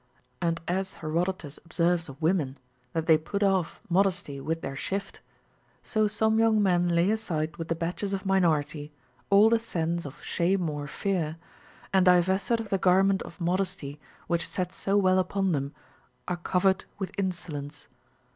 And 0.41 0.59
as 0.67 0.93
Herodotus 0.93 1.59
observes 1.63 2.09
of 2.09 2.19
women, 2.19 2.57
that, 2.93 3.05
they 3.05 3.19
put 3.19 3.43
off 3.43 3.79
modesty 3.87 4.41
with 4.41 4.61
their 4.61 4.75
shift,* 4.75 5.21
so 5.83 6.07
some 6.07 6.39
young 6.39 6.59
men 6.63 6.89
lay 6.89 7.11
aside 7.11 7.55
with 7.57 7.67
the 7.67 7.75
badges 7.75 8.11
of 8.11 8.25
minority 8.25 8.91
all 9.29 9.47
the 9.47 9.59
sense 9.59 10.07
of 10.07 10.23
shame 10.23 10.67
or 10.71 10.87
fear, 10.87 11.37
and 11.93 12.07
divested 12.07 12.59
of 12.59 12.69
the 12.69 12.79
garment 12.79 13.21
of 13.21 13.39
modesty 13.39 13.99
which 14.25 14.47
sat 14.49 14.73
so 14.73 14.97
well 14.97 15.19
upon 15.19 15.51
them 15.51 15.71
are 16.27 16.37
covered 16.37 16.85
with 16.97 17.11
insolence. 17.19 17.87